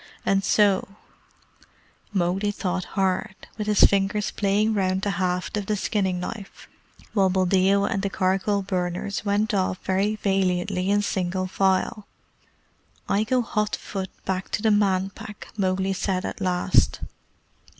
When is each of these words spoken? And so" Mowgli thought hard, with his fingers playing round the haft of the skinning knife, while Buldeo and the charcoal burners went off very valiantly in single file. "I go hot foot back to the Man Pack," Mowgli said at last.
And 0.25 0.43
so" 0.43 0.87
Mowgli 2.11 2.49
thought 2.49 2.85
hard, 2.97 3.35
with 3.59 3.67
his 3.67 3.81
fingers 3.81 4.31
playing 4.31 4.73
round 4.73 5.03
the 5.03 5.11
haft 5.21 5.57
of 5.57 5.67
the 5.67 5.75
skinning 5.75 6.19
knife, 6.19 6.67
while 7.13 7.29
Buldeo 7.29 7.85
and 7.85 8.01
the 8.01 8.09
charcoal 8.09 8.63
burners 8.63 9.23
went 9.23 9.53
off 9.53 9.77
very 9.83 10.15
valiantly 10.15 10.89
in 10.89 11.03
single 11.03 11.45
file. 11.45 12.07
"I 13.07 13.23
go 13.23 13.43
hot 13.43 13.75
foot 13.75 14.09
back 14.25 14.49
to 14.53 14.63
the 14.63 14.71
Man 14.71 15.11
Pack," 15.11 15.49
Mowgli 15.55 15.93
said 15.93 16.25
at 16.25 16.41
last. 16.41 17.01